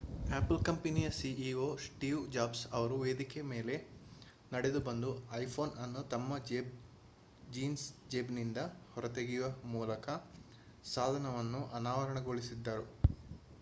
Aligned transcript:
apple 0.29 0.59
ಕಂಪನಿಯ 0.67 1.07
ceo 1.17 1.65
Steve 1.83 2.21
Jobs 2.31 2.63
ಅವರು 2.71 2.95
ವೇದಿಕೆಯ 3.01 3.43
ಮೇಲೆ 3.49 3.75
ನಡೆದುಬಂದು 4.51 5.09
ಐಫೋನ್ 5.39 5.73
ಅನ್ನು 5.83 6.01
ತಮ್ಮ 6.13 6.39
ಜೀನ್ಸ್ 7.47 7.85
ಜೇಬಿನಿಂದ 8.11 8.61
ಹೊರತೆಗೆಯುವ 8.93 9.49
ಮೂಲಕ 9.75 10.07
ಸಾಧನವನ್ನು 10.91 11.61
ಅನಾವರಣಗೊಳಿಸಿದರು 11.79 12.87